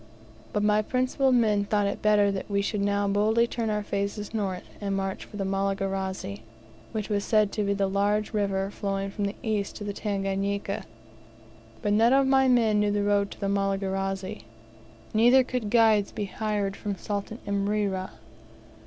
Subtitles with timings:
[0.51, 4.33] But my principal men thought it better that we should now boldly turn our faces
[4.33, 6.41] north, and march for the Malagarazi,
[6.91, 10.85] which was said to be a large river flowing from the east to the Tanganika.
[11.83, 14.41] But none of my men knew the road to the Malagarazi,
[15.13, 18.09] neither could guides be hired from Sultan Imrera.